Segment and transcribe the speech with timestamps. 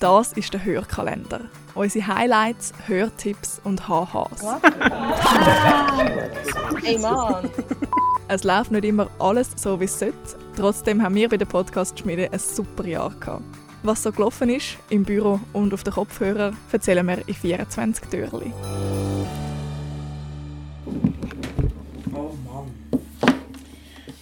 [0.00, 1.40] Das ist der Hörkalender.
[1.74, 4.44] Unsere Highlights, Hörtipps und HHs.
[6.84, 7.50] Ey Mann!
[8.28, 10.14] Es läuft nicht immer alles so, wie es sollte.
[10.54, 13.42] Trotzdem haben wir bei der Podcast-Schmiede ein super Jahr gehabt.
[13.82, 18.52] Was so gelaufen ist, im Büro und auf den Kopfhörern, erzählen wir in 24 Türchen.
[22.14, 22.70] Oh Mann.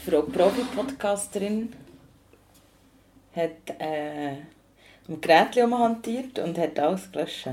[0.07, 1.71] Frau Profi-Podcasterin
[3.35, 4.37] hat äh,
[5.09, 7.49] ein Gerät umhantiert und hat alles gelöscht.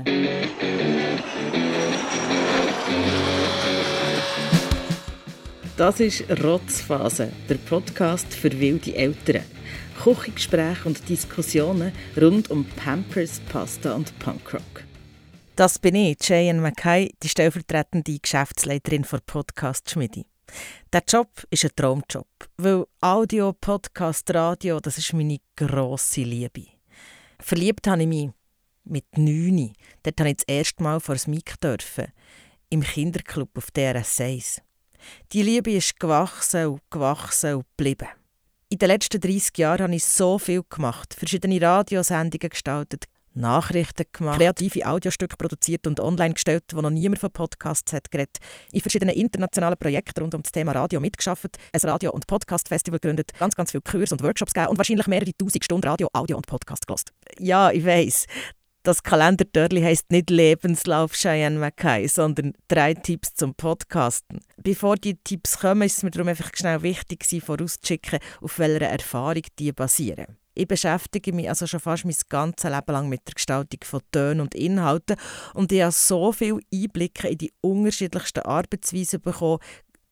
[5.76, 9.42] Das ist Rotzphase, der Podcast für wilde Eltern.
[10.02, 14.84] Küchengespräche und Diskussionen rund um Pampers, Pasta und Punkrock.
[15.56, 20.26] Das bin ich, Cheyenne Mackay, die stellvertretende Geschäftsleiterin von Podcast Schmidi.
[20.92, 22.26] Der Job ist ein Traumjob,
[22.56, 26.73] weil Audio, Podcast, Radio, das ist meine grosse Liebe.
[27.40, 28.30] Verliebt habe ich mich
[28.84, 29.72] mit neun.
[30.02, 32.12] Dort durfte ich das erste Mal vor das Mic dürfen,
[32.70, 34.60] im Kinderclub auf DRS 1.
[35.32, 38.08] Die Liebe ist gewachsen und gewachsen und geblieben.
[38.70, 44.38] In den letzten 30 Jahren habe ich so viel gemacht, verschiedene Radiosendungen gestaltet, Nachrichten gemacht,
[44.38, 48.38] kreative Audiostücke produziert und online gestellt, wo noch niemand von Podcasts hat geredet.
[48.72, 53.32] In verschiedenen internationalen Projekten rund um das Thema Radio mitgeschafft, ein Radio- und Podcast-Festival gegründet,
[53.38, 56.46] ganz, ganz viele Kurse und Workshops gegeben und wahrscheinlich mehrere tausend Stunden Radio, Audio und
[56.46, 57.12] Podcast gelost.
[57.38, 58.26] Ja, ich weiß.
[58.84, 64.40] Das Kalendertörli heisst nicht Lebenslauf Cheyenne Mackay, sondern drei Tipps zum Podcasten.
[64.58, 69.42] Bevor die Tipps kommen, ist es mir darum einfach schnell wichtig, vorauszuschicken, auf welcher Erfahrung
[69.58, 70.36] die basieren.
[70.54, 74.40] Ich beschäftige mich also schon fast mein ganzes Leben lang mit der Gestaltung von Tönen
[74.40, 75.16] und Inhalten
[75.52, 79.58] und ich habe so viele Einblicke in die unterschiedlichsten Arbeitsweisen bekommen,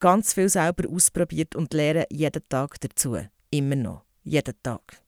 [0.00, 3.18] ganz viel selber ausprobiert und lerne jeden Tag dazu.
[3.50, 4.02] Immer noch.
[4.24, 5.00] Jeden Tag.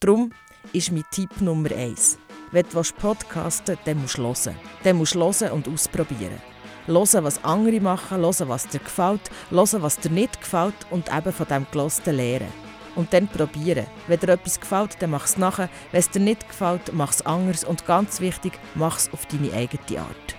[0.00, 0.32] Darum
[0.72, 2.18] ist mein Tipp Nummer eins.
[2.50, 4.56] Wenn du podcasten willst, dann musst du hören.
[4.84, 6.40] Dann musst du hören und ausprobieren.
[6.86, 11.32] Hören, was andere machen, hören, was dir gefällt, hören, was dir nicht gefällt und eben
[11.32, 12.67] von dem Gelosten lernen.
[12.98, 13.86] Und dann probieren.
[14.08, 15.68] Wenn dir etwas gefällt, dann mach es nachher.
[15.92, 17.62] Wenn es dir nicht gefällt, mach es anders.
[17.62, 20.36] Und ganz wichtig, mach es auf deine eigene Art.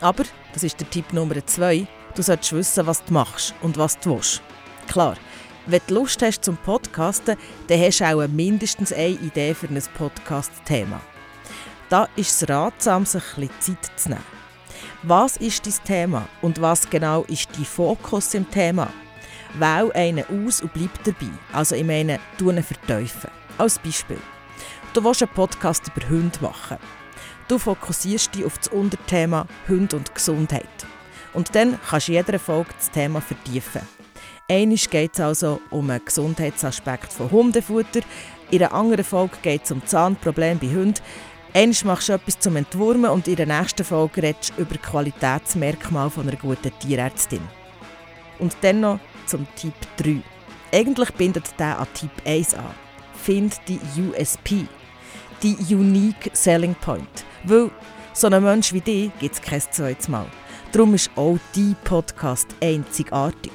[0.00, 3.96] Aber, das ist der Tipp Nummer zwei, du solltest wissen, was du machst und was
[4.00, 4.42] du willst.
[4.88, 5.14] Klar,
[5.66, 7.36] wenn du Lust hast zum Podcasten,
[7.68, 11.00] dann hast du auch mindestens eine Idee für ein Podcast-Thema.
[11.90, 14.24] Da ist es ratsam, sich ein bisschen Zeit zu nehmen.
[15.04, 18.88] Was ist dein Thema und was genau ist dein Fokus im Thema?
[19.58, 21.30] Wähl einen aus und bleib dabei.
[21.52, 23.32] Also ich meine, du ihn verteufeln.
[23.58, 24.18] Als Beispiel.
[24.92, 26.78] Du willst einen Podcast über Hunde machen.
[27.48, 30.64] Du fokussierst dich auf das Unterthema Hund und Gesundheit.
[31.32, 33.82] Und dann kannst du in jeder Folge das Thema vertiefen.
[34.48, 38.00] Einmal geht es also um einen Gesundheitsaspekt von Hundefutter,
[38.50, 41.00] in einer anderen Folge geht es um Zahnprobleme bei Hunden,
[41.52, 46.12] Einmal machst du etwas zum Entwurmen und in der nächsten Folge redest du über Qualitätsmerkmale
[46.16, 47.42] einer guten Tierärztin.
[48.38, 50.22] Und dann noch zum Tipp 3.
[50.72, 52.74] Eigentlich bindet der an Tipp 1 an.
[53.14, 54.66] Find die USP,
[55.42, 57.24] die Unique Selling Point.
[57.44, 57.70] Weil
[58.12, 60.26] so einen Mensch wie dich gibt es kein zweites Mal.
[60.72, 63.52] Darum ist auch dein Podcast einzigartig.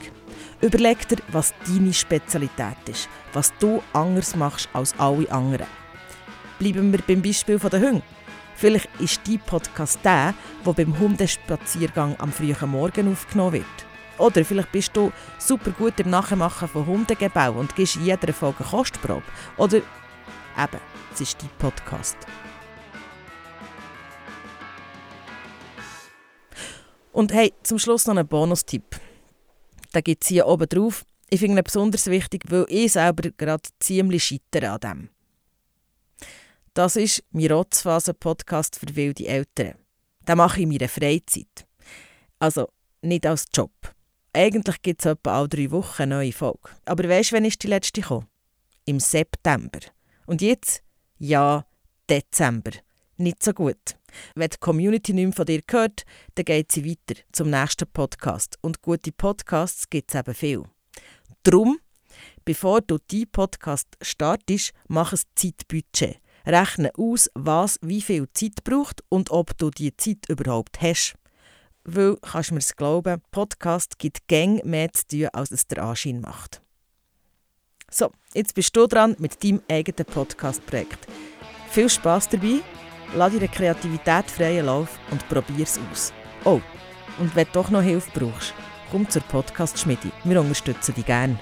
[0.62, 5.68] Überleg dir, was deine Spezialität ist, was du anders machst als alle anderen.
[6.58, 8.03] Bleiben wir beim Beispiel der Hunde.
[8.56, 10.34] Vielleicht ist dein Podcast der,
[10.66, 13.95] der beim Hundespaziergang am frühen Morgen aufgenommen wird.
[14.18, 19.24] Oder vielleicht bist du super gut im Nachmachen von Hundegebau und gibst jeder Folge Kostprobe.
[19.58, 20.81] Oder eben,
[21.14, 22.18] es ist dein Podcast.
[27.12, 29.00] Und hey, zum Schluss noch ein Bonustipp.
[29.92, 31.06] Da gibt es hier oben drauf.
[31.30, 35.09] Ich finde ihn besonders wichtig, weil ich selber gerade ziemlich scheitere an dem.
[36.74, 39.76] Das ist mein Rotzphasen-Podcast für wilde Eltern.
[40.28, 41.66] Den mache ich in meiner Freizeit.
[42.38, 42.68] Also
[43.02, 43.72] nicht als Job.
[44.35, 46.69] Eigentlich gibt es etwa alle drei Wochen eine neue Folge.
[46.84, 48.28] Aber weißt du, wann ist die letzte gekommen?
[48.84, 49.79] Im September.
[50.26, 50.84] Und jetzt?
[51.17, 51.66] Ja,
[52.09, 52.72] Dezember.
[53.16, 53.96] Nicht so gut.
[54.35, 56.03] Wenn die Community nicht mehr von dir hört,
[56.35, 58.58] dann geht sie weiter zum nächsten Podcast.
[58.59, 60.64] Und gute Podcasts gibt es eben viel.
[61.43, 61.79] Drum,
[62.43, 66.20] bevor du deinen Podcast startest, mach ein Zeitbudget.
[66.46, 71.16] Rechne aus, was wie viel Zeit braucht und ob du die Zeit überhaupt hast.
[71.85, 76.61] Weil, kannst mir glauben, Podcast gibt gäng mehr zu tun, als es der Anschein macht.
[77.91, 81.08] So, jetzt bist du dran mit deinem eigenen Podcast-Projekt.
[81.70, 82.61] Viel Spaß dabei,
[83.16, 86.11] lass deine Kreativität freien Lauf und probier es aus.
[86.43, 86.59] Oh,
[87.20, 88.55] und wenn du doch noch Hilfe brauchst,
[88.90, 90.11] komm zur Podcast-Schmiede.
[90.23, 91.40] Wir unterstützen dich gerne.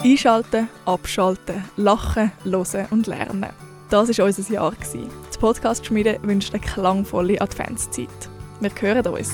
[0.00, 3.65] Einschalten, abschalten, lachen, hören und lernen.
[3.88, 4.72] Das war unser Jahr.
[4.92, 8.08] Die Podcast-Schmiede wünscht eine klangvolle Adventszeit.
[8.60, 9.32] Wir hören uns.